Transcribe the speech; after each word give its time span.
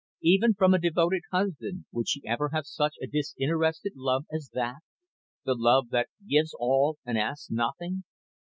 Even 0.23 0.55
from 0.55 0.73
a 0.73 0.79
devoted 0.79 1.21
husband, 1.31 1.85
would 1.91 2.07
she 2.07 2.23
ever 2.25 2.49
have 2.49 2.65
such 2.65 2.95
a 2.99 3.05
disinterested 3.05 3.93
love 3.95 4.25
as 4.33 4.49
that? 4.53 4.77
the 5.45 5.53
love 5.53 5.89
that 5.89 6.09
gives 6.27 6.55
all 6.57 6.97
and 7.05 7.19
asks 7.19 7.51
nothing. 7.51 8.03